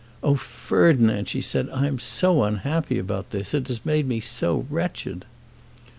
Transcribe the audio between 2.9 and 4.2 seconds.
about this. It has made me